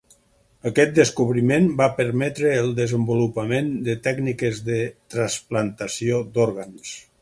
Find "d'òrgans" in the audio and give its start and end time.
6.37-7.03